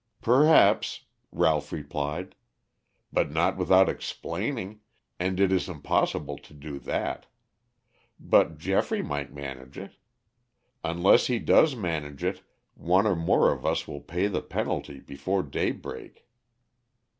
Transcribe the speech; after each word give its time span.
"Perhaps," 0.23 1.01
Ralph 1.31 1.71
replied. 1.71 2.33
"But 3.13 3.29
not 3.29 3.55
without 3.55 3.87
explaining, 3.87 4.79
and 5.19 5.39
it 5.39 5.51
is 5.51 5.69
impossible 5.69 6.39
to 6.39 6.55
do 6.55 6.79
that. 6.79 7.27
But 8.19 8.57
Geoffrey 8.57 9.03
might 9.03 9.31
manage 9.31 9.77
it. 9.77 9.97
Unless 10.83 11.27
he 11.27 11.37
does 11.37 11.75
manage 11.75 12.23
it 12.23 12.41
one 12.73 13.05
or 13.05 13.15
more 13.15 13.51
of 13.51 13.63
us 13.63 13.87
will 13.87 14.01
pay 14.01 14.25
the 14.25 14.41
penalty 14.41 15.01
before 15.01 15.43
daybreak." 15.43 16.25